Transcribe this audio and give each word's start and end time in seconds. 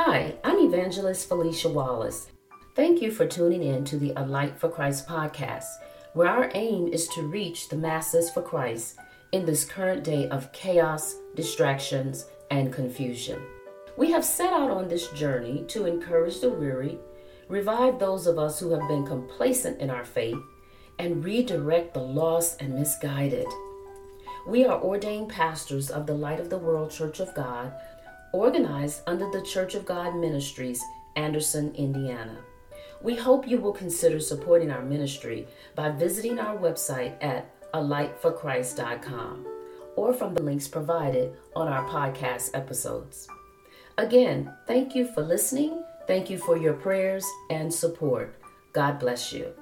Hi, 0.00 0.36
I'm 0.44 0.60
Evangelist 0.60 1.26
Felicia 1.26 1.68
Wallace. 1.68 2.28
Thank 2.76 3.02
you 3.02 3.10
for 3.10 3.26
tuning 3.26 3.64
in 3.64 3.84
to 3.86 3.96
the 3.96 4.12
A 4.14 4.24
Light 4.24 4.56
for 4.56 4.68
Christ 4.68 5.08
podcast, 5.08 5.66
where 6.12 6.28
our 6.28 6.52
aim 6.54 6.86
is 6.86 7.08
to 7.08 7.26
reach 7.26 7.68
the 7.68 7.76
masses 7.76 8.30
for 8.30 8.40
Christ 8.40 8.96
in 9.32 9.44
this 9.44 9.64
current 9.64 10.04
day 10.04 10.28
of 10.28 10.52
chaos, 10.52 11.16
distractions, 11.34 12.26
and 12.52 12.72
confusion. 12.72 13.42
We 13.96 14.12
have 14.12 14.24
set 14.24 14.52
out 14.52 14.70
on 14.70 14.86
this 14.86 15.08
journey 15.08 15.64
to 15.66 15.86
encourage 15.86 16.38
the 16.38 16.50
weary, 16.50 16.96
revive 17.48 17.98
those 17.98 18.28
of 18.28 18.38
us 18.38 18.60
who 18.60 18.70
have 18.70 18.86
been 18.86 19.04
complacent 19.04 19.80
in 19.80 19.90
our 19.90 20.04
faith, 20.04 20.38
and 21.00 21.24
redirect 21.24 21.94
the 21.94 22.00
lost 22.00 22.62
and 22.62 22.72
misguided. 22.72 23.48
We 24.46 24.64
are 24.64 24.80
ordained 24.80 25.30
pastors 25.30 25.90
of 25.90 26.06
the 26.06 26.14
Light 26.14 26.38
of 26.38 26.50
the 26.50 26.56
World 26.56 26.92
Church 26.92 27.18
of 27.18 27.34
God, 27.34 27.72
organized 28.32 29.02
under 29.06 29.30
the 29.30 29.42
Church 29.42 29.74
of 29.74 29.84
God 29.84 30.16
Ministries, 30.16 30.82
Anderson, 31.16 31.74
Indiana. 31.74 32.38
We 33.02 33.16
hope 33.16 33.46
you 33.46 33.58
will 33.58 33.72
consider 33.72 34.20
supporting 34.20 34.70
our 34.70 34.82
ministry 34.82 35.46
by 35.74 35.90
visiting 35.90 36.38
our 36.38 36.56
website 36.56 37.16
at 37.22 37.54
alightforchrist.com 37.72 39.46
or 39.96 40.12
from 40.12 40.34
the 40.34 40.42
links 40.42 40.68
provided 40.68 41.36
on 41.54 41.68
our 41.68 41.84
podcast 41.88 42.50
episodes. 42.54 43.28
Again, 43.98 44.52
thank 44.66 44.94
you 44.94 45.06
for 45.12 45.22
listening. 45.22 45.82
Thank 46.06 46.30
you 46.30 46.38
for 46.38 46.56
your 46.56 46.74
prayers 46.74 47.26
and 47.50 47.72
support. 47.72 48.40
God 48.72 48.98
bless 48.98 49.32
you. 49.32 49.52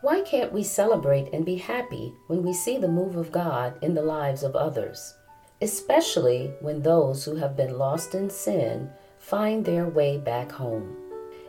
Why 0.00 0.20
can't 0.20 0.52
we 0.52 0.62
celebrate 0.62 1.32
and 1.32 1.44
be 1.44 1.56
happy 1.56 2.14
when 2.28 2.42
we 2.42 2.52
see 2.52 2.78
the 2.78 2.86
move 2.86 3.16
of 3.16 3.32
God 3.32 3.78
in 3.82 3.94
the 3.94 4.02
lives 4.02 4.42
of 4.42 4.54
others? 4.54 5.17
Especially 5.60 6.52
when 6.60 6.82
those 6.82 7.24
who 7.24 7.34
have 7.34 7.56
been 7.56 7.76
lost 7.76 8.14
in 8.14 8.30
sin 8.30 8.90
find 9.18 9.64
their 9.64 9.86
way 9.86 10.16
back 10.16 10.52
home. 10.52 10.96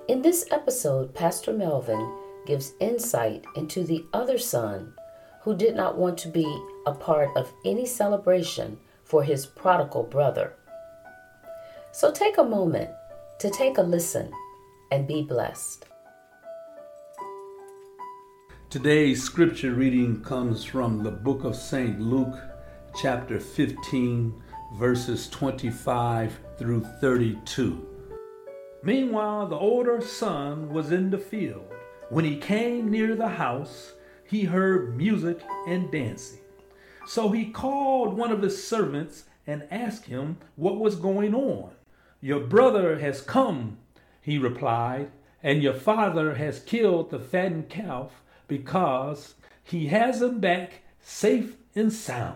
In 0.07 0.23
this 0.23 0.45
episode, 0.49 1.13
Pastor 1.13 1.53
Melvin 1.53 2.11
gives 2.47 2.73
insight 2.79 3.45
into 3.55 3.83
the 3.83 4.03
other 4.11 4.39
son 4.39 4.93
who 5.41 5.55
did 5.55 5.75
not 5.75 5.97
want 5.97 6.17
to 6.17 6.27
be 6.27 6.47
a 6.87 6.93
part 6.93 7.29
of 7.37 7.53
any 7.63 7.85
celebration 7.85 8.79
for 9.03 9.23
his 9.23 9.45
prodigal 9.45 10.03
brother. 10.03 10.55
So 11.91 12.11
take 12.11 12.39
a 12.39 12.43
moment 12.43 12.89
to 13.39 13.49
take 13.51 13.77
a 13.77 13.83
listen 13.83 14.31
and 14.91 15.07
be 15.07 15.21
blessed. 15.21 15.85
Today's 18.71 19.23
scripture 19.23 19.73
reading 19.73 20.21
comes 20.21 20.63
from 20.63 21.03
the 21.03 21.11
book 21.11 21.43
of 21.43 21.55
St. 21.55 21.99
Luke, 21.99 22.37
chapter 23.01 23.39
15, 23.39 24.33
verses 24.73 25.29
25 25.29 26.37
through 26.57 26.83
32. 26.99 27.87
Meanwhile, 28.83 29.47
the 29.47 29.55
older 29.55 30.01
son 30.01 30.67
was 30.73 30.91
in 30.91 31.09
the 31.09 31.17
field. 31.17 31.71
When 32.09 32.25
he 32.25 32.35
came 32.35 32.91
near 32.91 33.15
the 33.15 33.29
house, 33.29 33.93
he 34.25 34.43
heard 34.43 34.97
music 34.97 35.39
and 35.65 35.89
dancing. 35.89 36.39
So 37.07 37.29
he 37.29 37.51
called 37.51 38.17
one 38.17 38.31
of 38.31 38.41
his 38.41 38.67
servants 38.67 39.23
and 39.47 39.63
asked 39.71 40.05
him 40.05 40.37
what 40.57 40.79
was 40.79 40.95
going 40.95 41.33
on. 41.33 41.71
Your 42.19 42.41
brother 42.41 42.99
has 42.99 43.21
come, 43.21 43.77
he 44.21 44.37
replied, 44.37 45.09
and 45.41 45.63
your 45.63 45.73
father 45.73 46.35
has 46.35 46.59
killed 46.59 47.11
the 47.11 47.19
fattened 47.19 47.69
calf 47.69 48.21
because 48.49 49.35
he 49.63 49.87
has 49.87 50.21
him 50.21 50.41
back 50.41 50.81
safe 50.99 51.55
and 51.75 51.93
sound. 51.93 52.35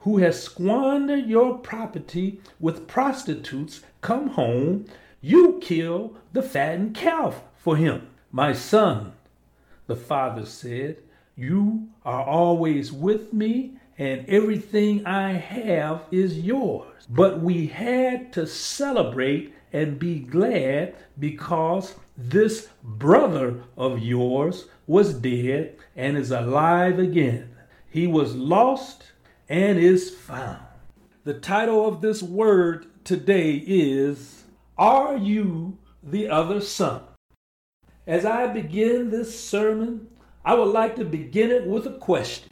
who 0.00 0.18
has 0.18 0.42
squandered 0.42 1.26
your 1.26 1.58
property 1.58 2.40
with 2.60 2.86
prostitutes, 2.86 3.80
come 4.00 4.28
home, 4.28 4.86
you 5.20 5.58
kill 5.60 6.14
the 6.32 6.42
fattened 6.42 6.94
calf 6.94 7.42
for 7.56 7.76
him. 7.76 8.08
My 8.30 8.52
son, 8.52 9.12
the 9.86 9.96
father 9.96 10.46
said, 10.46 10.98
you 11.36 11.88
are 12.04 12.24
always 12.24 12.92
with 12.92 13.32
me, 13.32 13.74
and 13.96 14.28
everything 14.28 15.06
I 15.06 15.32
have 15.32 16.02
is 16.10 16.38
yours. 16.38 17.06
But 17.08 17.40
we 17.40 17.66
had 17.66 18.32
to 18.34 18.46
celebrate 18.46 19.54
and 19.72 19.98
be 19.98 20.20
glad 20.20 20.94
because 21.18 21.94
this 22.16 22.68
brother 22.82 23.62
of 23.76 24.00
yours 24.00 24.66
was 24.86 25.14
dead 25.14 25.76
and 25.94 26.16
is 26.16 26.30
alive 26.30 26.98
again. 26.98 27.54
He 27.90 28.06
was 28.06 28.34
lost 28.34 29.04
and 29.48 29.78
is 29.78 30.10
found. 30.10 30.62
The 31.24 31.34
title 31.34 31.86
of 31.86 32.00
this 32.00 32.22
word 32.22 32.86
today 33.04 33.62
is 33.66 34.44
Are 34.76 35.16
You 35.16 35.78
the 36.02 36.28
Other 36.28 36.60
Son? 36.60 37.02
As 38.06 38.24
I 38.24 38.46
begin 38.46 39.10
this 39.10 39.38
sermon, 39.38 40.08
I 40.44 40.54
would 40.54 40.72
like 40.72 40.96
to 40.96 41.04
begin 41.04 41.50
it 41.50 41.66
with 41.66 41.86
a 41.86 41.98
question 41.98 42.50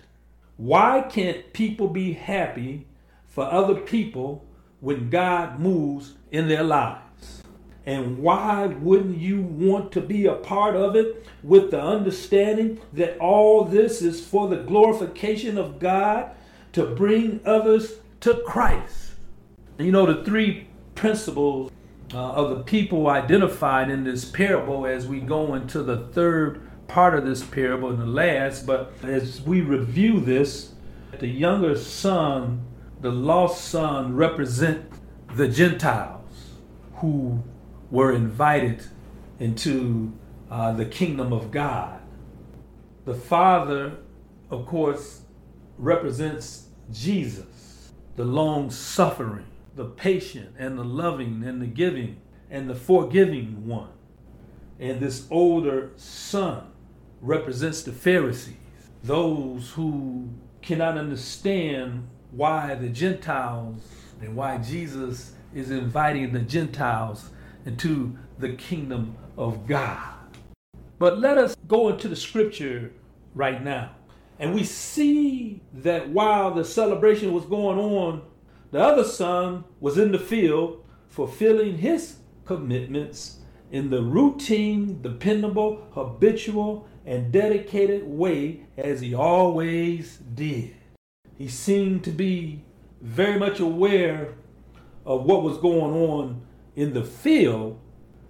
Why 0.56 1.04
can't 1.08 1.52
people 1.52 1.88
be 1.88 2.12
happy 2.12 2.86
for 3.26 3.44
other 3.44 3.74
people 3.74 4.46
when 4.80 5.10
God 5.10 5.60
moves 5.60 6.14
in 6.30 6.48
their 6.48 6.64
lives? 6.64 7.42
And 7.84 8.18
why 8.18 8.66
wouldn't 8.66 9.18
you 9.18 9.42
want 9.42 9.92
to 9.92 10.00
be 10.00 10.26
a 10.26 10.34
part 10.34 10.74
of 10.74 10.96
it 10.96 11.24
with 11.44 11.70
the 11.70 11.80
understanding 11.80 12.80
that 12.94 13.16
all 13.18 13.64
this 13.64 14.02
is 14.02 14.26
for 14.26 14.48
the 14.48 14.56
glorification 14.56 15.56
of 15.56 15.78
God 15.78 16.32
to 16.76 16.84
bring 16.84 17.40
others 17.46 17.94
to 18.20 18.34
Christ? 18.46 19.12
You 19.78 19.90
know, 19.90 20.04
the 20.04 20.22
three 20.24 20.68
principles 20.94 21.72
uh, 22.12 22.18
of 22.18 22.50
the 22.50 22.64
people 22.64 23.08
identified 23.08 23.88
in 23.88 24.04
this 24.04 24.26
parable 24.26 24.84
as 24.84 25.06
we 25.06 25.20
go 25.20 25.54
into 25.54 25.82
the 25.82 26.08
third 26.08 26.60
part 26.86 27.14
of 27.14 27.24
this 27.24 27.42
parable 27.42 27.88
and 27.88 27.98
the 27.98 28.04
last, 28.04 28.66
but 28.66 28.92
as 29.02 29.40
we 29.40 29.62
review 29.62 30.20
this, 30.20 30.74
the 31.18 31.26
younger 31.26 31.78
son, 31.78 32.66
the 33.00 33.10
lost 33.10 33.64
son, 33.64 34.14
represent 34.14 34.84
the 35.34 35.48
Gentiles 35.48 36.56
who 36.96 37.42
were 37.90 38.12
invited 38.12 38.82
into 39.40 40.12
uh, 40.50 40.72
the 40.72 40.84
kingdom 40.84 41.32
of 41.32 41.50
God. 41.50 42.02
The 43.06 43.14
Father, 43.14 43.94
of 44.50 44.66
course, 44.66 45.22
represents 45.78 46.65
Jesus, 46.92 47.92
the 48.16 48.24
long 48.24 48.70
suffering, 48.70 49.46
the 49.74 49.84
patient, 49.84 50.54
and 50.58 50.78
the 50.78 50.84
loving, 50.84 51.42
and 51.44 51.60
the 51.60 51.66
giving, 51.66 52.16
and 52.50 52.68
the 52.70 52.74
forgiving 52.74 53.66
one. 53.66 53.90
And 54.78 55.00
this 55.00 55.26
older 55.30 55.90
son 55.96 56.68
represents 57.20 57.82
the 57.82 57.92
Pharisees, 57.92 58.56
those 59.02 59.70
who 59.70 60.28
cannot 60.62 60.98
understand 60.98 62.08
why 62.30 62.74
the 62.74 62.88
Gentiles 62.88 63.82
and 64.20 64.36
why 64.36 64.58
Jesus 64.58 65.32
is 65.54 65.70
inviting 65.70 66.32
the 66.32 66.40
Gentiles 66.40 67.30
into 67.64 68.16
the 68.38 68.50
kingdom 68.50 69.16
of 69.36 69.66
God. 69.66 70.14
But 70.98 71.18
let 71.18 71.38
us 71.38 71.56
go 71.66 71.88
into 71.88 72.08
the 72.08 72.16
scripture 72.16 72.92
right 73.34 73.62
now. 73.62 73.95
And 74.38 74.54
we 74.54 74.64
see 74.64 75.62
that 75.72 76.10
while 76.10 76.52
the 76.52 76.64
celebration 76.64 77.32
was 77.32 77.44
going 77.44 77.78
on, 77.78 78.22
the 78.70 78.80
other 78.80 79.04
son 79.04 79.64
was 79.80 79.96
in 79.96 80.12
the 80.12 80.18
field 80.18 80.84
fulfilling 81.08 81.78
his 81.78 82.16
commitments 82.44 83.38
in 83.70 83.90
the 83.90 84.02
routine, 84.02 85.00
dependable, 85.02 85.86
habitual, 85.92 86.86
and 87.04 87.32
dedicated 87.32 88.04
way 88.06 88.60
as 88.76 89.00
he 89.00 89.14
always 89.14 90.18
did. 90.34 90.74
He 91.36 91.48
seemed 91.48 92.04
to 92.04 92.10
be 92.10 92.62
very 93.00 93.38
much 93.38 93.60
aware 93.60 94.34
of 95.04 95.24
what 95.24 95.42
was 95.42 95.58
going 95.58 95.94
on 95.94 96.42
in 96.74 96.92
the 96.92 97.04
field, 97.04 97.78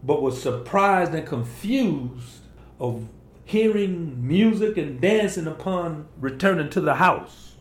but 0.02 0.22
was 0.22 0.40
surprised 0.40 1.14
and 1.14 1.26
confused 1.26 2.42
of 2.78 3.08
hearing 3.46 4.26
music 4.26 4.76
and 4.76 5.00
dancing 5.00 5.46
upon 5.46 6.08
returning 6.18 6.68
to 6.68 6.80
the 6.80 6.96
house. 6.96 7.54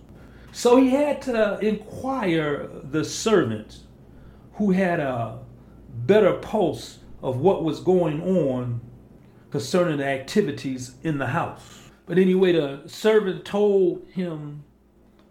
So 0.51 0.77
he 0.77 0.89
had 0.89 1.21
to 1.23 1.59
inquire 1.59 2.67
the 2.83 3.05
servant 3.05 3.81
who 4.55 4.71
had 4.71 4.99
a 4.99 5.39
better 5.93 6.33
pulse 6.33 6.99
of 7.21 7.37
what 7.37 7.63
was 7.63 7.79
going 7.81 8.21
on 8.21 8.81
concerning 9.51 9.97
the 9.97 10.05
activities 10.05 10.95
in 11.03 11.19
the 11.19 11.27
house. 11.27 11.91
But 12.07 12.17
anyway, 12.17 12.53
the 12.53 12.81
servant 12.87 13.45
told 13.45 14.07
him 14.09 14.63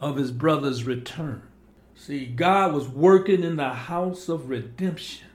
of 0.01 0.17
his 0.17 0.31
brother's 0.31 0.85
return. 0.85 1.43
See, 1.97 2.27
God 2.27 2.75
was 2.75 2.87
working 2.87 3.43
in 3.43 3.57
the 3.57 3.71
house 3.71 4.29
of 4.29 4.49
redemption, 4.51 5.27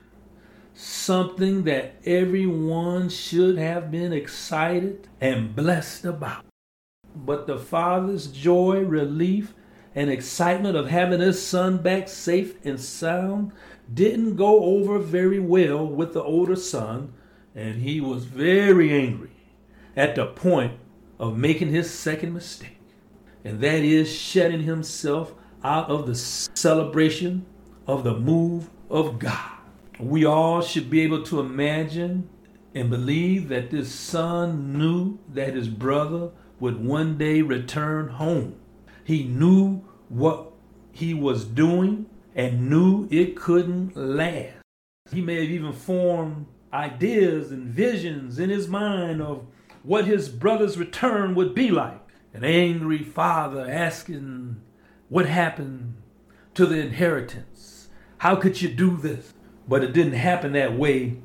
something 0.80 1.64
that 1.64 1.94
everyone 2.06 3.08
should 3.10 3.58
have 3.58 3.90
been 3.90 4.14
excited 4.14 5.06
and 5.20 5.54
blessed 5.54 6.06
about. 6.06 6.44
But 7.14 7.46
the 7.46 7.58
father's 7.58 8.28
joy, 8.28 8.80
relief, 8.80 9.52
and 9.94 10.08
excitement 10.08 10.76
of 10.76 10.88
having 10.88 11.20
his 11.20 11.44
son 11.44 11.78
back 11.78 12.08
safe 12.08 12.54
and 12.64 12.80
sound 12.80 13.52
didn't 13.92 14.36
go 14.36 14.64
over 14.64 14.98
very 14.98 15.38
well 15.38 15.86
with 15.86 16.14
the 16.14 16.22
older 16.22 16.56
son, 16.56 17.12
and 17.54 17.82
he 17.82 18.00
was 18.00 18.24
very 18.24 18.92
angry 18.92 19.36
at 19.96 20.14
the 20.14 20.26
point 20.26 20.78
of 21.18 21.36
making 21.36 21.68
his 21.68 21.90
second 21.90 22.32
mistake, 22.32 22.80
and 23.44 23.60
that 23.60 23.80
is 23.80 24.10
shutting 24.10 24.62
himself 24.62 25.34
out 25.62 25.90
of 25.90 26.06
the 26.06 26.14
celebration 26.14 27.44
of 27.86 28.02
the 28.02 28.16
move 28.16 28.70
of 28.88 29.18
God. 29.18 29.59
We 30.00 30.24
all 30.24 30.62
should 30.62 30.88
be 30.88 31.02
able 31.02 31.22
to 31.24 31.40
imagine 31.40 32.28
and 32.74 32.88
believe 32.88 33.48
that 33.48 33.70
this 33.70 33.92
son 33.92 34.78
knew 34.78 35.18
that 35.28 35.54
his 35.54 35.68
brother 35.68 36.30
would 36.58 36.82
one 36.82 37.18
day 37.18 37.42
return 37.42 38.08
home. 38.08 38.56
He 39.04 39.24
knew 39.24 39.82
what 40.08 40.52
he 40.92 41.12
was 41.12 41.44
doing 41.44 42.06
and 42.34 42.70
knew 42.70 43.08
it 43.10 43.36
couldn't 43.36 43.96
last. 43.96 44.58
He 45.12 45.20
may 45.20 45.42
have 45.42 45.50
even 45.50 45.72
formed 45.72 46.46
ideas 46.72 47.50
and 47.50 47.66
visions 47.66 48.38
in 48.38 48.48
his 48.50 48.68
mind 48.68 49.20
of 49.20 49.46
what 49.82 50.04
his 50.04 50.28
brother's 50.28 50.78
return 50.78 51.34
would 51.34 51.54
be 51.54 51.70
like. 51.70 52.00
An 52.32 52.44
angry 52.44 53.02
father 53.02 53.68
asking 53.68 54.60
what 55.08 55.26
happened 55.26 55.96
to 56.54 56.64
the 56.64 56.78
inheritance. 56.78 57.88
How 58.18 58.36
could 58.36 58.62
you 58.62 58.68
do 58.68 58.96
this? 58.96 59.32
But 59.70 59.84
it 59.84 59.92
didn't 59.92 60.14
happen 60.14 60.54
that 60.54 60.76
way, 60.76 61.18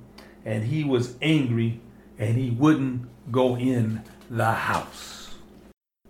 and 0.45 0.65
he 0.65 0.83
was 0.83 1.15
angry 1.19 1.81
and 2.19 2.37
he 2.37 2.51
wouldn't 2.51 3.07
go 3.31 3.57
in 3.57 4.03
the 4.29 4.51
house. 4.51 5.33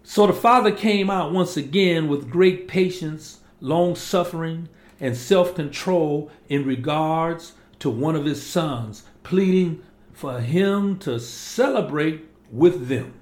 So 0.04 0.28
the 0.28 0.34
father 0.34 0.74
came 0.74 1.10
out 1.10 1.32
once 1.32 1.56
again 1.56 2.10
with 2.10 2.30
great 2.30 2.68
patience, 2.68 3.40
long 3.62 3.96
suffering, 3.96 4.68
and 5.00 5.16
self 5.16 5.56
control 5.56 6.30
in 6.50 6.66
regards 6.66 7.54
to 7.80 7.90
one 7.90 8.18
of 8.18 8.26
his 8.26 8.46
sons, 8.46 9.04
pleading 9.24 9.82
for 10.12 10.42
him 10.42 11.00
to 11.00 11.22
celebrate 11.22 12.26
with 12.52 12.90
them. 12.90 13.14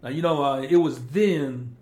Now, 0.00 0.10
you 0.10 0.22
know, 0.22 0.44
uh, 0.44 0.60
it 0.60 0.76
was 0.76 1.08
then 1.08 1.76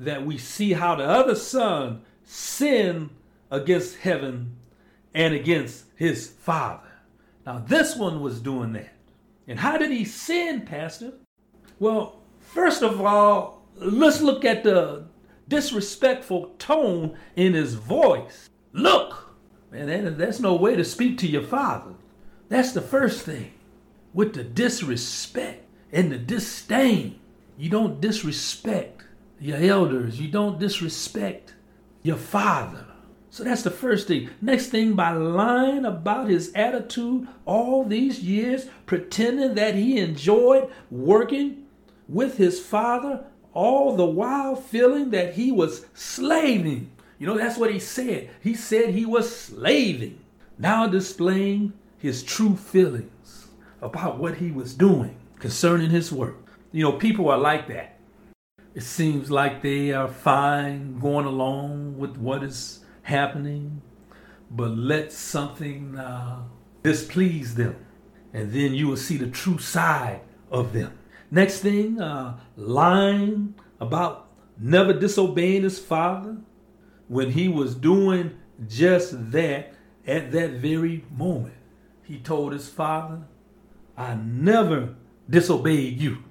that 0.00 0.26
we 0.26 0.36
see 0.36 0.72
how 0.72 0.96
the 0.96 1.04
other 1.04 1.36
son 1.36 2.02
sinned 2.24 3.10
against 3.52 3.98
heaven 3.98 4.56
and 5.16 5.32
against 5.32 5.86
his 5.96 6.28
father. 6.28 6.92
Now, 7.46 7.64
this 7.66 7.96
one 7.96 8.20
was 8.20 8.38
doing 8.38 8.74
that. 8.74 8.92
And 9.48 9.58
how 9.58 9.78
did 9.78 9.90
he 9.90 10.04
sin, 10.04 10.60
Pastor? 10.60 11.14
Well, 11.78 12.20
first 12.38 12.82
of 12.82 13.00
all, 13.00 13.62
let's 13.76 14.20
look 14.20 14.44
at 14.44 14.62
the 14.62 15.06
disrespectful 15.48 16.54
tone 16.58 17.16
in 17.34 17.54
his 17.54 17.74
voice. 17.74 18.50
Look, 18.72 19.34
man, 19.72 20.18
that's 20.18 20.38
no 20.38 20.54
way 20.54 20.76
to 20.76 20.84
speak 20.84 21.16
to 21.18 21.26
your 21.26 21.44
father. 21.44 21.94
That's 22.50 22.72
the 22.72 22.82
first 22.82 23.22
thing. 23.22 23.52
With 24.12 24.34
the 24.34 24.44
disrespect 24.44 25.64
and 25.92 26.12
the 26.12 26.18
disdain, 26.18 27.20
you 27.56 27.70
don't 27.70 28.02
disrespect 28.02 29.04
your 29.40 29.58
elders, 29.58 30.20
you 30.20 30.28
don't 30.28 30.58
disrespect 30.58 31.54
your 32.02 32.16
father. 32.16 32.86
So 33.36 33.44
that's 33.44 33.64
the 33.64 33.70
first 33.70 34.08
thing. 34.08 34.30
Next 34.40 34.68
thing, 34.68 34.94
by 34.94 35.12
lying 35.12 35.84
about 35.84 36.30
his 36.30 36.50
attitude 36.54 37.28
all 37.44 37.84
these 37.84 38.20
years, 38.22 38.66
pretending 38.86 39.56
that 39.56 39.74
he 39.74 39.98
enjoyed 39.98 40.70
working 40.90 41.66
with 42.08 42.38
his 42.38 42.58
father 42.58 43.26
all 43.52 43.94
the 43.94 44.06
while 44.06 44.56
feeling 44.56 45.10
that 45.10 45.34
he 45.34 45.52
was 45.52 45.84
slaving. 45.92 46.90
You 47.18 47.26
know, 47.26 47.36
that's 47.36 47.58
what 47.58 47.70
he 47.70 47.78
said. 47.78 48.30
He 48.40 48.54
said 48.54 48.94
he 48.94 49.04
was 49.04 49.36
slaving. 49.38 50.18
Now 50.56 50.86
displaying 50.86 51.74
his 51.98 52.22
true 52.22 52.56
feelings 52.56 53.48
about 53.82 54.16
what 54.16 54.38
he 54.38 54.50
was 54.50 54.72
doing 54.72 55.14
concerning 55.38 55.90
his 55.90 56.10
work. 56.10 56.38
You 56.72 56.84
know, 56.84 56.92
people 56.92 57.28
are 57.28 57.36
like 57.36 57.68
that. 57.68 57.98
It 58.74 58.82
seems 58.82 59.30
like 59.30 59.60
they 59.60 59.92
are 59.92 60.08
fine 60.08 60.98
going 60.98 61.26
along 61.26 61.98
with 61.98 62.16
what 62.16 62.42
is 62.42 62.80
happening, 63.06 63.80
but 64.50 64.76
let 64.76 65.12
something 65.12 65.96
uh, 65.96 66.42
displease 66.82 67.54
them, 67.54 67.76
and 68.32 68.52
then 68.52 68.74
you 68.74 68.88
will 68.88 68.96
see 68.96 69.16
the 69.16 69.28
true 69.28 69.58
side 69.58 70.20
of 70.50 70.72
them. 70.72 70.92
Next 71.30 71.60
thing, 71.60 72.00
uh, 72.00 72.38
lying 72.56 73.54
about 73.80 74.28
never 74.58 74.92
disobeying 74.92 75.62
his 75.62 75.78
father 75.78 76.36
when 77.06 77.30
he 77.30 77.48
was 77.48 77.76
doing 77.76 78.36
just 78.66 79.30
that 79.30 79.74
at 80.06 80.32
that 80.32 80.52
very 80.52 81.04
moment. 81.16 81.54
He 82.02 82.18
told 82.18 82.52
his 82.52 82.68
father, 82.68 83.22
I 83.96 84.14
never 84.14 84.94
disobeyed 85.30 86.00
you. 86.00 86.24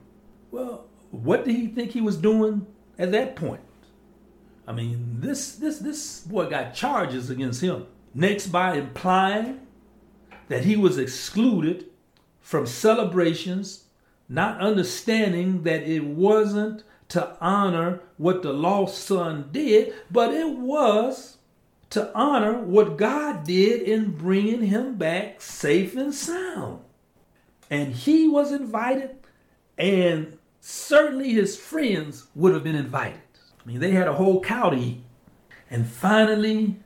Well, 0.52 0.88
what 1.12 1.46
did 1.46 1.56
he 1.56 1.68
think 1.68 1.92
he 1.92 2.02
was 2.02 2.18
doing 2.18 2.68
at 2.98 3.12
that 3.14 3.36
point? 3.38 3.62
I 4.68 4.74
mean, 4.74 5.18
this 5.20 5.56
this 5.56 5.80
this 5.80 6.22
boy 6.22 6.50
got 6.50 6.74
charges 6.74 7.30
against 7.30 7.62
him. 7.62 7.86
Next, 8.14 8.48
by 8.48 8.76
implying 8.76 9.62
that 10.48 10.66
he 10.66 10.76
was 10.76 10.98
excluded 10.98 11.86
from 12.42 12.66
celebrations 12.66 13.86
not 14.28 14.60
understanding 14.60 15.64
that 15.64 15.84
it 15.84 16.04
wasn't 16.04 16.84
to 17.10 17.38
honor 17.40 18.02
what 18.18 18.42
the 18.42 18.54
lost 18.54 19.04
son 19.04 19.50
did, 19.52 19.94
but 20.10 20.34
it 20.34 20.50
was 20.58 21.38
to 21.92 22.12
honor 22.16 22.60
what 22.60 22.98
God 22.98 23.44
did 23.44 23.84
in 23.84 24.12
bringing 24.12 24.64
him 24.64 24.96
back 24.96 25.42
safe 25.42 25.96
and 25.96 26.14
sound. 26.14 26.82
And 27.70 27.94
he 27.94 28.28
was 28.28 28.52
invited, 28.52 29.16
and 29.78 30.38
certainly 30.60 31.32
his 31.32 31.58
friends 31.58 32.28
would 32.34 32.54
have 32.54 32.64
been 32.64 32.76
invited. 32.76 33.22
I 33.66 33.68
mean, 33.68 33.80
they 33.80 33.92
had 33.92 34.08
a 34.08 34.14
whole 34.14 34.42
cow 34.42 34.70
to 34.70 34.78
eat. 34.78 35.02
And 35.72 35.88
finally, 35.88 36.78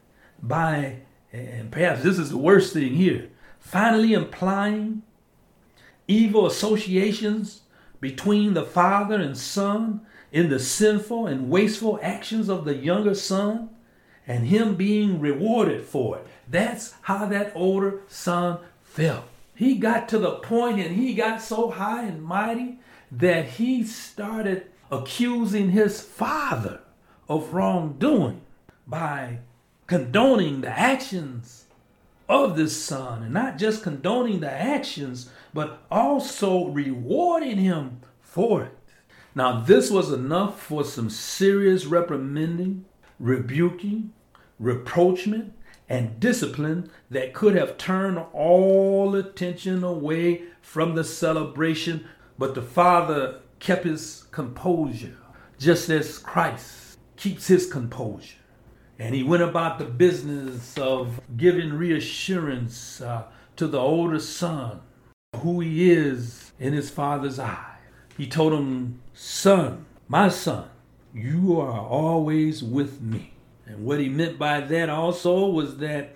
by, 0.41 0.99
and 1.33 1.71
perhaps 1.71 2.03
this 2.03 2.17
is 2.17 2.29
the 2.29 2.37
worst 2.37 2.73
thing 2.73 2.95
here, 2.95 3.29
finally 3.59 4.13
implying 4.13 5.03
evil 6.07 6.45
associations 6.45 7.61
between 7.99 8.53
the 8.53 8.63
father 8.63 9.15
and 9.15 9.37
son 9.37 10.01
in 10.31 10.49
the 10.49 10.59
sinful 10.59 11.27
and 11.27 11.49
wasteful 11.49 11.99
actions 12.01 12.49
of 12.49 12.63
the 12.63 12.75
younger 12.75 13.13
son 13.13 13.69
and 14.25 14.47
him 14.47 14.75
being 14.75 15.19
rewarded 15.19 15.83
for 15.83 16.17
it. 16.17 16.27
That's 16.47 16.93
how 17.01 17.25
that 17.25 17.51
older 17.55 18.01
son 18.07 18.59
felt. 18.83 19.25
He 19.55 19.75
got 19.75 20.07
to 20.09 20.19
the 20.19 20.35
point 20.35 20.79
and 20.79 20.95
he 20.95 21.13
got 21.13 21.41
so 21.41 21.71
high 21.71 22.05
and 22.05 22.23
mighty 22.23 22.79
that 23.11 23.45
he 23.45 23.83
started 23.83 24.67
accusing 24.91 25.71
his 25.71 26.01
father 26.01 26.81
of 27.27 27.53
wrongdoing 27.53 28.41
by 28.87 29.39
condoning 29.87 30.61
the 30.61 30.69
actions 30.69 31.65
of 32.27 32.55
this 32.55 32.81
son 32.81 33.23
and 33.23 33.33
not 33.33 33.57
just 33.57 33.83
condoning 33.83 34.39
the 34.39 34.51
actions 34.51 35.29
but 35.53 35.83
also 35.89 36.67
rewarding 36.67 37.57
him 37.57 37.99
for 38.21 38.63
it. 38.63 38.77
Now, 39.35 39.61
this 39.61 39.89
was 39.89 40.11
enough 40.11 40.59
for 40.61 40.83
some 40.83 41.09
serious 41.09 41.85
reprimanding, 41.85 42.85
rebuking, 43.19 44.13
reproachment, 44.59 45.53
and 45.87 46.19
discipline 46.19 46.89
that 47.09 47.33
could 47.33 47.55
have 47.55 47.77
turned 47.77 48.19
all 48.33 49.15
attention 49.15 49.83
away 49.83 50.43
from 50.61 50.93
the 50.93 51.03
celebration, 51.03 52.07
but 52.37 52.53
the 52.53 52.61
father 52.61 53.39
kept 53.59 53.85
his 53.85 54.25
composure, 54.31 55.17
just 55.57 55.89
as 55.89 56.17
Christ 56.17 56.97
keeps 57.15 57.47
his 57.47 57.65
composure. 57.71 58.37
And 58.97 59.15
he 59.15 59.23
went 59.23 59.43
about 59.43 59.79
the 59.79 59.85
business 59.85 60.77
of 60.77 61.21
giving 61.37 61.73
reassurance 61.73 63.01
uh, 63.01 63.23
to 63.55 63.67
the 63.67 63.79
older 63.79 64.19
son 64.19 64.81
who 65.37 65.59
he 65.59 65.91
is 65.91 66.51
in 66.59 66.73
his 66.73 66.89
father's 66.89 67.39
eye. 67.39 67.77
He 68.17 68.27
told 68.27 68.53
him, 68.53 68.99
Son, 69.13 69.85
my 70.07 70.29
son, 70.29 70.69
you 71.13 71.59
are 71.59 71.79
always 71.79 72.61
with 72.61 73.01
me. 73.01 73.33
And 73.65 73.85
what 73.85 73.99
he 73.99 74.09
meant 74.09 74.37
by 74.37 74.61
that 74.61 74.89
also 74.89 75.47
was 75.47 75.77
that 75.77 76.15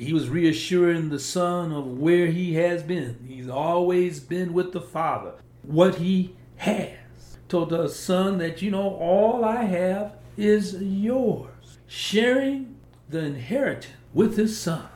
He 0.00 0.14
was 0.14 0.30
reassuring 0.30 1.10
the 1.10 1.18
son 1.18 1.72
of 1.72 1.98
where 1.98 2.28
he 2.28 2.54
has 2.54 2.82
been. 2.82 3.18
He's 3.28 3.50
always 3.50 4.18
been 4.18 4.54
with 4.54 4.72
the 4.72 4.80
father. 4.80 5.34
What 5.60 5.96
he 5.96 6.36
has. 6.60 7.38
Told 7.48 7.70
the 7.70 7.88
son 7.88 8.38
that, 8.38 8.62
you 8.62 8.70
know, 8.70 8.94
all 8.96 9.44
I 9.44 9.64
have 9.64 10.16
is 10.36 10.76
yours. 10.80 11.78
Sharing 11.86 12.76
the 13.08 13.20
inheritance 13.20 13.94
with 14.12 14.36
his 14.36 14.58
son. 14.58 14.86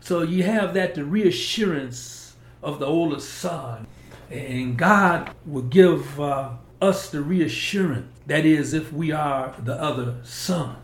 So 0.00 0.22
you 0.22 0.44
have 0.44 0.74
that 0.74 0.94
the 0.94 1.04
reassurance 1.04 2.36
of 2.62 2.78
the 2.78 2.86
older 2.86 3.20
son. 3.20 3.86
And 4.30 4.78
God 4.78 5.34
will 5.44 5.62
give 5.62 6.20
uh, 6.20 6.52
us 6.80 7.10
the 7.10 7.20
reassurance. 7.20 8.06
That 8.26 8.46
is, 8.46 8.72
if 8.72 8.92
we 8.92 9.10
are 9.10 9.54
the 9.62 9.74
other 9.74 10.16
son. 10.22 10.76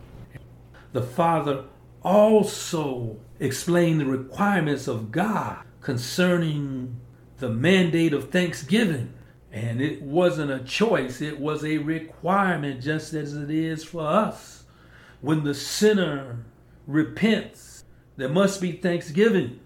The 0.93 1.03
father 1.03 1.65
also 2.03 3.19
explained 3.39 4.01
the 4.01 4.07
requirements 4.07 4.89
of 4.89 5.13
God 5.13 5.59
concerning 5.81 6.97
the 7.39 7.49
mandate 7.49 8.13
of 8.13 8.31
thanksgiving. 8.31 9.13
And 9.57 9.81
it 9.81 10.03
wasn't 10.03 10.51
a 10.51 10.59
choice, 10.59 11.23
it 11.23 11.41
was 11.41 11.65
a 11.65 11.79
requirement, 11.79 12.83
just 12.83 13.15
as 13.15 13.33
it 13.33 13.51
is 13.51 13.83
for 13.83 14.07
us. 14.07 14.65
When 15.23 15.45
the 15.45 15.55
sinner 15.55 16.45
repents, 16.87 17.85
there 18.19 18.29
must 18.29 18.61
be 18.61 18.73
thanksgiving, 18.73 19.61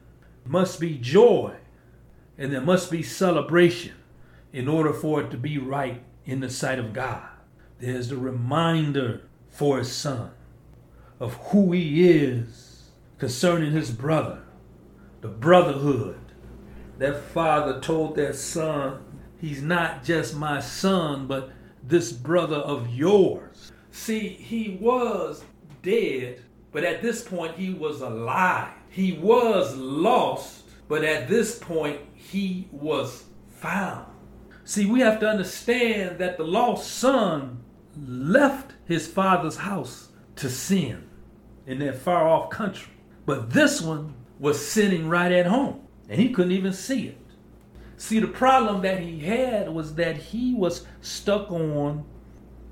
must 0.44 0.78
be 0.78 0.97
joy, 0.97 1.56
and 2.38 2.52
there 2.52 2.61
must 2.61 2.88
be 2.88 3.02
celebration 3.02 3.94
in 4.52 4.68
order 4.68 4.92
for 4.92 5.23
it 5.23 5.32
to 5.32 5.37
be 5.37 5.59
right 5.59 6.04
in 6.25 6.38
the 6.38 6.50
sight 6.50 6.78
of 6.78 6.92
God. 6.92 7.28
There's 7.80 8.11
the 8.11 8.16
reminder 8.16 9.23
for 9.49 9.78
his 9.78 9.90
son 9.90 10.30
of 11.18 11.35
who 11.49 11.73
he 11.73 12.09
is 12.09 12.90
concerning 13.18 13.73
his 13.73 13.90
brother, 13.90 14.44
the 15.20 15.26
brotherhood. 15.26 16.20
That 16.99 17.25
father 17.25 17.80
told 17.80 18.14
that 18.16 18.37
son, 18.37 19.02
He's 19.40 19.62
not 19.62 20.04
just 20.04 20.37
my 20.37 20.61
son, 20.61 21.26
but 21.26 21.50
this 21.82 22.12
brother 22.12 22.56
of 22.56 22.94
yours. 22.94 23.73
See, 23.90 24.28
he 24.28 24.78
was 24.80 25.42
dead, 25.82 26.42
but 26.73 26.85
at 26.85 27.00
this 27.00 27.23
point 27.23 27.56
he 27.56 27.73
was 27.73 28.02
alive. 28.02 28.73
He 28.90 29.12
was 29.12 29.75
lost, 29.76 30.64
but 30.88 31.04
at 31.04 31.28
this 31.28 31.59
point 31.59 32.00
he 32.14 32.68
was 32.70 33.25
found. 33.49 34.06
See, 34.64 34.87
we 34.87 35.00
have 35.00 35.18
to 35.20 35.28
understand 35.28 36.18
that 36.18 36.37
the 36.37 36.44
lost 36.44 36.92
son 36.92 37.62
left 38.06 38.75
his 38.87 39.06
father's 39.06 39.56
house 39.56 40.11
to 40.37 40.50
sin 40.50 41.09
in 41.66 41.78
that 41.78 41.99
far 41.99 42.28
off 42.28 42.50
country. 42.50 42.92
But 43.26 43.50
this 43.50 43.80
one 43.80 44.14
was 44.38 44.64
sitting 44.64 45.09
right 45.09 45.32
at 45.32 45.47
home 45.47 45.87
and 46.09 46.20
he 46.20 46.30
couldn't 46.30 46.52
even 46.52 46.73
see 46.73 47.09
it. 47.09 47.19
See, 48.00 48.19
the 48.19 48.28
problem 48.28 48.80
that 48.80 49.00
he 49.00 49.21
had 49.21 49.69
was 49.69 49.97
that 49.97 50.16
he 50.16 50.54
was 50.54 50.87
stuck 51.02 51.52
on 51.52 52.07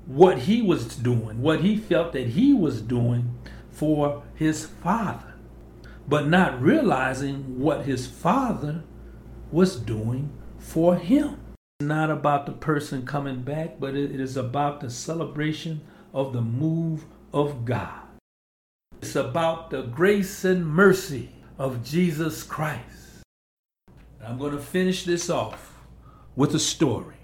what 0.07 0.39
he 0.39 0.63
was 0.63 0.95
doing, 0.95 1.43
what 1.43 1.61
he 1.61 1.77
felt 1.77 2.13
that 2.13 2.29
he 2.29 2.51
was 2.51 2.81
doing 2.81 3.37
for 3.69 4.23
his 4.33 4.65
father, 4.65 5.35
but 6.07 6.27
not 6.27 6.59
realizing 6.59 7.59
what 7.59 7.85
his 7.85 8.07
father 8.07 8.83
was 9.51 9.75
doing 9.75 10.31
for 10.57 10.95
him. 10.95 11.37
It's 11.79 11.87
not 11.87 12.09
about 12.09 12.47
the 12.47 12.53
person 12.53 13.05
coming 13.05 13.43
back, 13.43 13.79
but 13.79 13.95
it 13.95 14.19
is 14.19 14.35
about 14.35 14.81
the 14.81 14.89
celebration 14.89 15.81
of 16.11 16.33
the 16.33 16.41
move 16.41 17.05
of 17.31 17.65
God. 17.65 18.01
It's 18.99 19.15
about 19.15 19.69
the 19.69 19.83
grace 19.83 20.43
and 20.43 20.65
mercy 20.65 21.29
of 21.59 21.83
Jesus 21.83 22.41
Christ. 22.41 23.08
I'm 24.25 24.37
going 24.37 24.51
to 24.51 24.59
finish 24.59 25.05
this 25.05 25.29
off 25.29 25.75
with 26.35 26.53
a 26.53 26.59
story. 26.59 27.15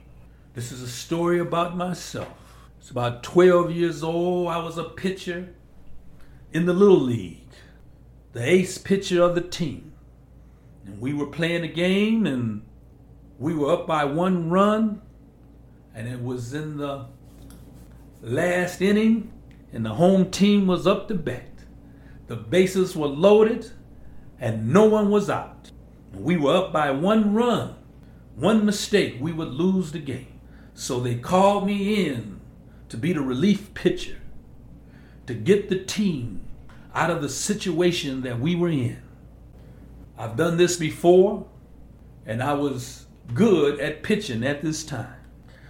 This 0.54 0.72
is 0.72 0.82
a 0.82 0.88
story 0.88 1.40
about 1.40 1.76
myself. 1.76 2.38
It's 2.80 2.90
about 2.90 3.24
12 3.24 3.72
years 3.72 4.04
old. 4.04 4.48
I 4.48 4.58
was 4.60 4.78
a 4.78 4.86
pitcher 4.86 5.54
in 6.54 6.66
the 6.66 6.74
Little 6.74 7.02
League, 7.02 7.50
the 8.32 8.44
ace 8.48 8.78
pitcher 8.78 9.22
of 9.22 9.36
the 9.36 9.42
team. 9.42 9.94
And 10.86 11.02
we 11.02 11.14
were 11.14 11.28
playing 11.28 11.64
a 11.64 11.68
game 11.68 12.26
and 12.26 12.62
we 13.38 13.54
were 13.54 13.74
up 13.74 13.86
by 13.86 14.06
one 14.06 14.50
run, 14.50 15.02
and 15.94 16.08
it 16.08 16.24
was 16.24 16.54
in 16.54 16.78
the 16.78 17.08
last 18.22 18.82
inning, 18.82 19.34
and 19.74 19.86
the 19.86 19.96
home 19.96 20.32
team 20.32 20.68
was 20.68 20.88
up 20.88 21.10
to 21.10 21.16
bat. 21.16 21.50
The 22.28 22.38
bases 22.38 22.96
were 22.96 23.08
loaded 23.08 23.72
and 24.40 24.72
no 24.72 24.86
one 24.86 25.10
was 25.10 25.30
out. 25.30 25.72
We 26.16 26.38
were 26.38 26.56
up 26.56 26.74
by 26.74 26.92
one 26.92 27.34
run. 27.34 27.76
One 28.36 28.66
mistake, 28.66 29.18
we 29.20 29.32
would 29.32 29.50
lose 29.50 29.92
the 29.92 30.00
game. 30.00 30.40
So 30.74 31.00
they 31.00 31.16
called 31.16 31.66
me 31.66 32.06
in 32.06 32.42
to 32.90 32.98
be 32.98 33.14
the 33.14 33.22
relief 33.22 33.74
pitcher 33.74 34.18
to 35.28 35.34
get 35.34 35.70
the 35.70 35.80
team 35.80 36.42
out 36.94 37.10
of 37.10 37.22
the 37.22 37.30
situation 37.30 38.22
that 38.22 38.40
we 38.40 38.56
were 38.56 38.70
in. 38.70 39.02
I've 40.18 40.38
done 40.38 40.58
this 40.58 40.78
before 40.78 41.48
and 42.26 42.42
I 42.42 42.54
was 42.54 43.06
good 43.34 43.80
at 43.80 44.04
pitching 44.04 44.46
at 44.46 44.62
this 44.62 44.84
time. 44.84 45.16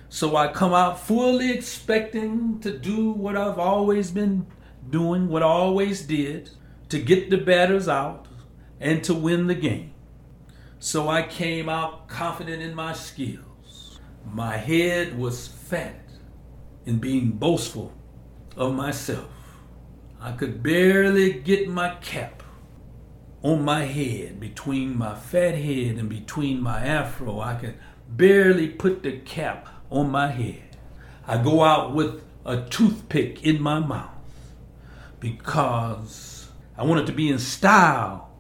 So 0.10 0.36
I 0.36 0.52
come 0.52 0.74
out 0.74 1.00
fully 1.00 1.52
expecting 1.52 2.60
to 2.60 2.78
do 2.78 3.12
what 3.12 3.36
I've 3.36 3.60
always 3.60 4.12
been 4.12 4.46
doing 4.90 5.28
what 5.28 5.42
I 5.42 5.48
always 5.48 6.04
did 6.04 6.52
to 6.90 7.00
get 7.00 7.30
the 7.30 7.38
batters 7.38 7.88
out 7.88 8.28
and 8.80 9.04
to 9.04 9.16
win 9.16 9.48
the 9.48 9.56
game. 9.56 9.95
So 10.80 11.10
I 11.10 11.24
came 11.24 11.70
out 11.70 12.08
confident 12.08 12.62
in 12.62 12.76
my 12.76 12.94
skills. 12.94 14.00
My 14.26 14.58
head 14.58 15.18
was 15.18 15.48
fat 15.48 16.10
in 16.86 17.00
being 17.00 17.32
boastful 17.32 17.94
of 18.56 18.74
myself. 18.74 19.30
I 20.20 20.32
could 20.32 20.62
barely 20.62 21.34
get 21.34 21.70
my 21.70 21.96
cap 21.96 22.44
on 23.44 23.64
my 23.64 23.86
head, 23.86 24.40
between 24.40 24.98
my 24.98 25.14
fat 25.14 25.54
head 25.54 25.98
and 25.98 26.10
between 26.10 26.62
my 26.62 26.84
afro. 26.84 27.40
I 27.40 27.54
could 27.56 27.76
barely 28.10 28.68
put 28.68 29.04
the 29.04 29.20
cap 29.20 29.68
on 29.92 30.10
my 30.10 30.28
head. 30.28 30.78
I 31.28 31.42
go 31.42 31.64
out 31.64 31.94
with 31.94 32.24
a 32.44 32.62
toothpick 32.62 33.46
in 33.46 33.62
my 33.62 33.80
mouth 33.80 34.10
because 35.20 36.50
I 36.76 36.84
wanted 36.84 37.06
to 37.06 37.12
be 37.12 37.30
in 37.30 37.38
style 37.38 38.32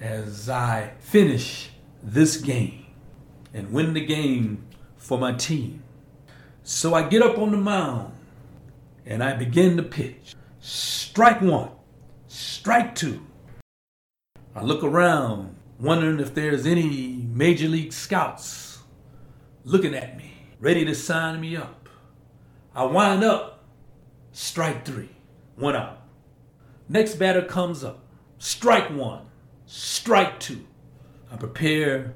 as 0.00 0.48
I 0.48 0.92
finish 1.00 1.71
this 2.02 2.36
game 2.36 2.86
and 3.54 3.72
win 3.72 3.94
the 3.94 4.04
game 4.04 4.64
for 4.96 5.18
my 5.18 5.32
team. 5.32 5.82
So 6.62 6.94
I 6.94 7.08
get 7.08 7.22
up 7.22 7.38
on 7.38 7.50
the 7.50 7.56
mound 7.56 8.12
and 9.04 9.22
I 9.22 9.34
begin 9.34 9.76
to 9.76 9.82
pitch. 9.82 10.34
Strike 10.60 11.40
one, 11.40 11.70
strike 12.28 12.94
two. 12.94 13.20
I 14.54 14.62
look 14.62 14.84
around, 14.84 15.56
wondering 15.78 16.20
if 16.20 16.34
there's 16.34 16.66
any 16.66 17.26
major 17.32 17.68
league 17.68 17.92
scouts 17.92 18.78
looking 19.64 19.94
at 19.94 20.16
me, 20.16 20.32
ready 20.60 20.84
to 20.84 20.94
sign 20.94 21.40
me 21.40 21.56
up. 21.56 21.88
I 22.74 22.84
wind 22.84 23.24
up, 23.24 23.64
strike 24.32 24.84
three, 24.84 25.10
one 25.56 25.76
out. 25.76 26.02
Next 26.88 27.14
batter 27.14 27.42
comes 27.42 27.82
up. 27.84 28.04
Strike 28.38 28.90
one. 28.90 29.26
Strike 29.66 30.40
two. 30.40 30.66
I 31.32 31.36
prepare 31.36 32.14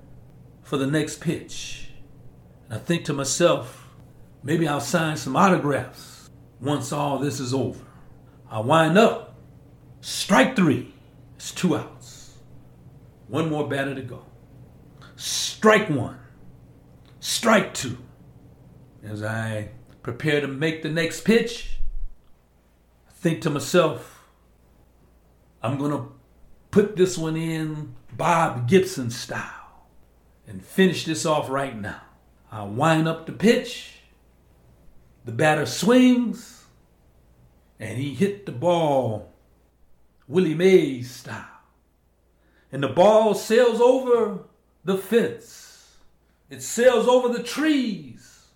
for 0.62 0.76
the 0.76 0.86
next 0.86 1.20
pitch. 1.20 1.88
And 2.66 2.74
I 2.74 2.78
think 2.78 3.06
to 3.06 3.14
myself, 3.14 3.88
maybe 4.42 4.68
I'll 4.68 4.80
sign 4.80 5.16
some 5.16 5.36
autographs 5.36 6.28
once 6.60 6.92
all 6.92 7.18
this 7.18 7.40
is 7.40 7.54
over. 7.54 7.84
I 8.50 8.60
wind 8.60 8.98
up. 8.98 9.38
Strike 10.02 10.54
three. 10.54 10.92
It's 11.36 11.50
two 11.50 11.76
outs. 11.76 12.34
One 13.28 13.48
more 13.48 13.66
batter 13.66 13.94
to 13.94 14.02
go. 14.02 14.24
Strike 15.16 15.88
one. 15.88 16.18
Strike 17.20 17.72
two. 17.72 17.96
As 19.02 19.22
I 19.22 19.70
prepare 20.02 20.40
to 20.40 20.48
make 20.48 20.82
the 20.82 20.90
next 20.90 21.22
pitch, 21.22 21.78
I 23.08 23.12
think 23.12 23.40
to 23.42 23.50
myself, 23.50 24.28
I'm 25.62 25.78
going 25.78 25.90
to 25.90 26.15
put 26.76 26.94
this 26.94 27.16
one 27.16 27.38
in 27.38 27.94
Bob 28.18 28.68
Gibson 28.68 29.10
style 29.10 29.86
and 30.46 30.62
finish 30.62 31.06
this 31.06 31.24
off 31.24 31.48
right 31.48 31.74
now. 31.74 32.02
I 32.52 32.64
wind 32.64 33.08
up 33.08 33.24
the 33.24 33.32
pitch. 33.32 34.00
The 35.24 35.32
batter 35.32 35.64
swings 35.64 36.66
and 37.80 37.96
he 37.96 38.12
hit 38.12 38.44
the 38.44 38.52
ball 38.52 39.32
Willie 40.28 40.54
Mays 40.54 41.10
style. 41.10 41.62
And 42.70 42.82
the 42.82 42.88
ball 42.88 43.32
sails 43.32 43.80
over 43.80 44.40
the 44.84 44.98
fence. 44.98 45.96
It 46.50 46.62
sails 46.62 47.08
over 47.08 47.30
the 47.30 47.42
trees. 47.42 48.48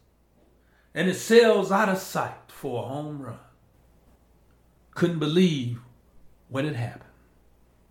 And 0.94 1.08
it 1.08 1.16
sails 1.16 1.72
out 1.72 1.88
of 1.88 1.96
sight 1.96 2.52
for 2.52 2.84
a 2.84 2.86
home 2.86 3.22
run. 3.22 3.38
Couldn't 4.90 5.20
believe 5.20 5.80
when 6.50 6.66
it 6.66 6.76
happened. 6.76 7.09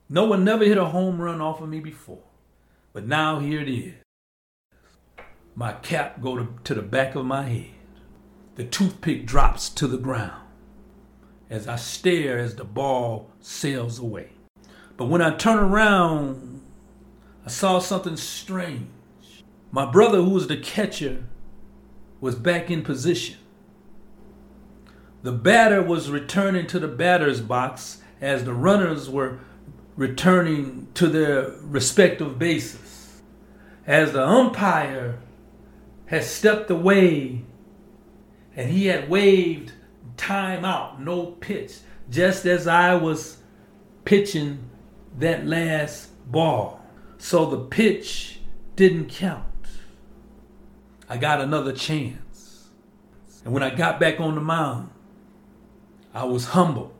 No 0.10 0.26
one 0.26 0.44
never 0.44 0.66
hit 0.66 0.78
a 0.78 0.86
home 0.86 1.22
run 1.22 1.40
off 1.40 1.62
of 1.62 1.70
me 1.70 1.80
before. 1.80 2.24
But 2.94 3.06
now 3.06 3.40
here 3.40 3.62
it 3.62 3.70
is. 3.70 3.94
My 5.56 5.74
cap 5.74 6.22
go 6.22 6.36
to, 6.36 6.48
to 6.64 6.74
the 6.74 6.82
back 6.82 7.14
of 7.16 7.26
my 7.26 7.44
head. 7.44 7.72
The 8.56 8.64
toothpick 8.64 9.26
drops 9.26 9.70
to 9.70 9.88
the 9.88 9.98
ground 9.98 10.42
as 11.50 11.68
I 11.68 11.76
stare 11.76 12.38
as 12.38 12.56
the 12.56 12.64
ball 12.64 13.32
sails 13.40 14.00
away. 14.00 14.30
But 14.98 15.06
when 15.06 15.22
I 15.22 15.36
turn 15.36 15.58
around, 15.58 16.62
I 17.46 17.50
saw 17.50 17.80
something 17.80 18.18
strange. 18.18 18.88
My 19.72 19.90
brother, 19.90 20.18
who 20.18 20.32
was 20.32 20.48
the 20.48 20.58
catcher, 20.58 21.24
was 22.20 22.36
back 22.36 22.70
in 22.70 22.84
position. 22.84 23.38
The 25.24 25.32
batter 25.32 25.82
was 25.82 26.10
returning 26.10 26.68
to 26.68 26.80
the 26.80 26.88
batter's 26.88 27.42
box 27.42 28.02
as 28.22 28.44
the 28.44 28.54
runners 28.54 29.10
were 29.10 29.40
returning 30.00 30.88
to 30.94 31.08
their 31.08 31.52
respective 31.62 32.40
bases. 32.40 33.22
As 33.86 34.14
the 34.14 34.26
umpire 34.26 35.20
had 36.06 36.24
stepped 36.24 36.72
away 36.72 37.44
and 38.56 38.72
he 38.72 38.86
had 38.86 39.10
waved 39.10 39.74
time 40.16 40.64
out, 40.64 41.02
no 41.02 41.26
pitch, 41.26 41.80
just 42.10 42.46
as 42.46 42.66
I 42.66 42.96
was 42.96 43.40
pitching 44.06 44.70
that 45.18 45.46
last 45.46 46.12
ball. 46.32 46.82
So 47.18 47.48
the 47.48 47.60
pitch 47.60 48.40
didn't 48.78 49.10
count. 49.10 49.44
I 51.10 51.18
got 51.18 51.42
another 51.42 51.74
chance. 51.74 52.70
And 53.44 53.54
when 53.54 53.64
I 53.64 53.76
got 53.76 54.00
back 54.00 54.22
on 54.22 54.36
the 54.36 54.42
mound, 54.42 54.92
I 56.14 56.24
was 56.24 56.46
humbled 56.46 56.94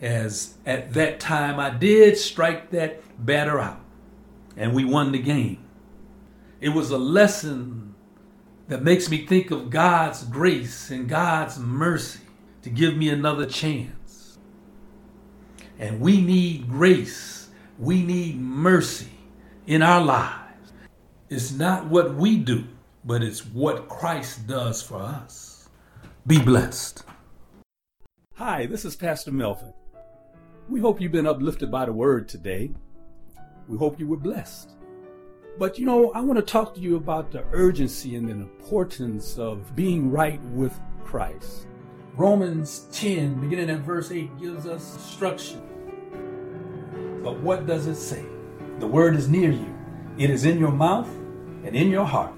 as 0.00 0.54
at 0.64 0.94
that 0.94 1.20
time 1.20 1.60
I 1.60 1.70
did 1.70 2.16
strike 2.16 2.70
that 2.70 3.02
batter 3.24 3.60
out 3.60 3.80
and 4.56 4.74
we 4.74 4.84
won 4.84 5.12
the 5.12 5.18
game. 5.18 5.58
It 6.60 6.70
was 6.70 6.90
a 6.90 6.98
lesson 6.98 7.94
that 8.68 8.82
makes 8.82 9.10
me 9.10 9.26
think 9.26 9.50
of 9.50 9.70
God's 9.70 10.24
grace 10.24 10.90
and 10.90 11.08
God's 11.08 11.58
mercy 11.58 12.20
to 12.62 12.70
give 12.70 12.96
me 12.96 13.08
another 13.08 13.46
chance. 13.46 14.38
And 15.78 16.00
we 16.00 16.20
need 16.20 16.68
grace, 16.68 17.48
we 17.78 18.02
need 18.02 18.38
mercy 18.38 19.10
in 19.66 19.82
our 19.82 20.02
lives. 20.02 20.72
It's 21.30 21.52
not 21.52 21.86
what 21.86 22.14
we 22.14 22.36
do, 22.36 22.64
but 23.04 23.22
it's 23.22 23.46
what 23.46 23.88
Christ 23.88 24.46
does 24.46 24.82
for 24.82 24.96
us. 24.96 25.68
Be 26.26 26.38
blessed. 26.38 27.02
Hi, 28.34 28.66
this 28.66 28.84
is 28.84 28.94
Pastor 28.94 29.32
Melvin. 29.32 29.72
We 30.70 30.78
hope 30.78 31.00
you've 31.00 31.10
been 31.10 31.26
uplifted 31.26 31.68
by 31.68 31.86
the 31.86 31.92
word 31.92 32.28
today. 32.28 32.70
We 33.66 33.76
hope 33.76 33.98
you 33.98 34.06
were 34.06 34.16
blessed. 34.16 34.70
But 35.58 35.80
you 35.80 35.84
know, 35.84 36.12
I 36.12 36.20
want 36.20 36.38
to 36.38 36.44
talk 36.44 36.76
to 36.76 36.80
you 36.80 36.94
about 36.94 37.32
the 37.32 37.44
urgency 37.50 38.14
and 38.14 38.28
the 38.28 38.34
importance 38.34 39.36
of 39.36 39.74
being 39.74 40.12
right 40.12 40.40
with 40.52 40.78
Christ. 41.02 41.66
Romans 42.14 42.86
10, 42.92 43.40
beginning 43.40 43.68
at 43.68 43.80
verse 43.80 44.12
8, 44.12 44.38
gives 44.38 44.64
us 44.64 44.94
instruction. 44.94 45.60
But 47.24 47.40
what 47.40 47.66
does 47.66 47.88
it 47.88 47.96
say? 47.96 48.24
The 48.78 48.86
word 48.86 49.16
is 49.16 49.28
near 49.28 49.50
you, 49.50 49.74
it 50.18 50.30
is 50.30 50.44
in 50.44 50.60
your 50.60 50.70
mouth 50.70 51.10
and 51.64 51.74
in 51.74 51.90
your 51.90 52.06
heart. 52.06 52.34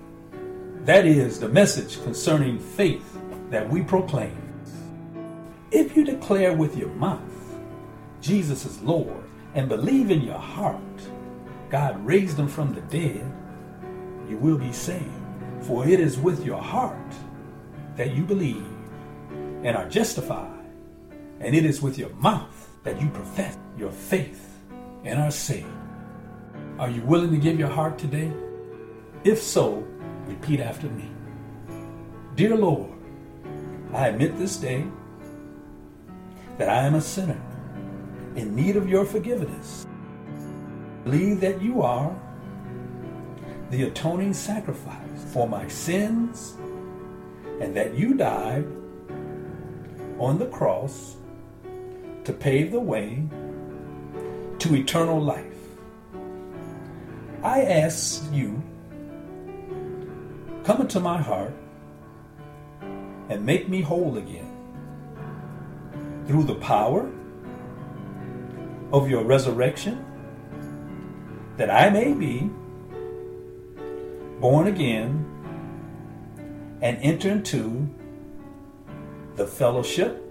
That 0.86 1.04
is 1.04 1.38
the 1.38 1.50
message 1.50 2.02
concerning 2.02 2.58
faith 2.58 3.18
that 3.50 3.68
we 3.68 3.82
proclaim. 3.82 4.38
If 5.70 5.94
you 5.94 6.02
declare 6.02 6.54
with 6.54 6.78
your 6.78 6.88
mouth 6.94 7.20
Jesus 8.22 8.64
is 8.64 8.80
Lord 8.82 9.24
and 9.54 9.68
believe 9.68 10.10
in 10.10 10.22
your 10.22 10.38
heart 10.38 10.80
God 11.72 12.04
raised 12.04 12.38
him 12.38 12.48
from 12.48 12.74
the 12.74 12.82
dead, 12.82 13.24
you 14.28 14.36
will 14.36 14.58
be 14.58 14.72
saved. 14.72 15.08
For 15.62 15.88
it 15.88 16.00
is 16.00 16.18
with 16.18 16.44
your 16.44 16.60
heart 16.60 17.14
that 17.96 18.14
you 18.14 18.24
believe 18.24 18.66
and 19.64 19.74
are 19.74 19.88
justified, 19.88 20.66
and 21.40 21.56
it 21.56 21.64
is 21.64 21.80
with 21.80 21.96
your 21.96 22.10
mouth 22.16 22.68
that 22.82 23.00
you 23.00 23.08
profess 23.08 23.56
your 23.78 23.90
faith 23.90 24.58
and 25.02 25.18
are 25.18 25.30
saved. 25.30 25.66
Are 26.78 26.90
you 26.90 27.00
willing 27.02 27.30
to 27.30 27.38
give 27.38 27.58
your 27.58 27.70
heart 27.70 27.98
today? 27.98 28.30
If 29.24 29.40
so, 29.40 29.82
repeat 30.26 30.60
after 30.60 30.88
me. 30.90 31.10
Dear 32.34 32.54
Lord, 32.54 32.92
I 33.94 34.08
admit 34.08 34.36
this 34.36 34.58
day 34.58 34.84
that 36.58 36.68
I 36.68 36.82
am 36.82 36.96
a 36.96 37.00
sinner 37.00 37.40
in 38.36 38.54
need 38.54 38.76
of 38.76 38.88
your 38.88 39.04
forgiveness. 39.04 39.86
Believe 41.04 41.40
that 41.40 41.60
you 41.60 41.82
are 41.82 42.14
the 43.70 43.84
atoning 43.84 44.34
sacrifice 44.34 45.24
for 45.32 45.48
my 45.48 45.66
sins 45.68 46.56
and 47.60 47.74
that 47.74 47.94
you 47.94 48.14
died 48.14 48.66
on 50.18 50.38
the 50.38 50.46
cross 50.46 51.16
to 52.24 52.32
pave 52.32 52.70
the 52.70 52.80
way 52.80 53.26
to 54.58 54.76
eternal 54.76 55.20
life. 55.20 55.46
I 57.42 57.62
ask 57.62 58.22
you, 58.32 58.62
come 60.64 60.82
into 60.82 61.00
my 61.00 61.20
heart 61.20 61.54
and 63.28 63.44
make 63.44 63.68
me 63.68 63.80
whole 63.80 64.16
again 64.16 64.48
through 66.26 66.44
the 66.44 66.54
power 66.56 67.10
of 68.92 69.08
your 69.08 69.24
resurrection, 69.24 70.04
that 71.56 71.70
I 71.70 71.88
may 71.90 72.12
be 72.12 72.50
born 74.40 74.66
again 74.66 75.26
and 76.82 76.98
enter 77.00 77.30
into 77.30 77.88
the 79.36 79.46
fellowship 79.46 80.22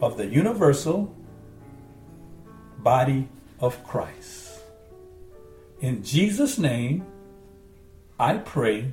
of 0.00 0.16
the 0.16 0.26
universal 0.26 1.14
body 2.78 3.28
of 3.60 3.82
Christ. 3.84 4.60
In 5.80 6.02
Jesus' 6.02 6.58
name, 6.58 7.04
I 8.18 8.38
pray. 8.38 8.92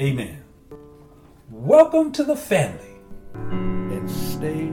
Amen. 0.00 0.42
Welcome 1.50 2.10
to 2.12 2.24
the 2.24 2.34
family 2.34 2.96
and 3.34 4.10
stay 4.10 4.70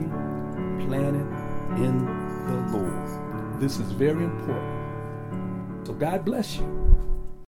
planted 0.84 1.31
in 1.76 2.04
the 2.46 2.76
Lord. 2.76 3.60
This 3.60 3.78
is 3.78 3.92
very 3.92 4.24
important. 4.24 5.86
So 5.86 5.92
God 5.94 6.24
bless 6.24 6.56
you. 6.56 6.81